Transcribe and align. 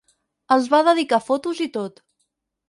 Els 0.55 0.69
va 0.71 0.79
dedicar 0.87 1.19
fotos 1.27 1.61
i 1.67 1.69
tot. 1.77 2.03